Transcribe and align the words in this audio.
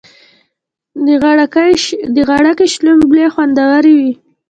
د 2.15 2.17
غړکی 2.29 2.65
شلومبی 2.73 3.25
خوندوری 3.33 3.91
وی. 3.99 4.11